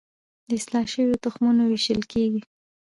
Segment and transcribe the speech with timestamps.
[0.47, 2.41] د اصلاح شویو تخمونو ویشل کیږي